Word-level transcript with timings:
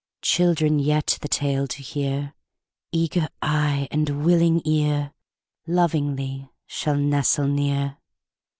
Children 0.23 0.79
yet, 0.79 1.19
the 1.21 1.27
tale 1.27 1.67
to 1.67 1.83
hear, 1.83 2.33
Eager 2.91 3.29
eye 3.39 3.87
and 3.91 4.25
willing 4.25 4.63
ear, 4.65 5.13
Lovingly 5.67 6.49
shall 6.65 6.95
nestle 6.97 7.47
near. 7.47 7.97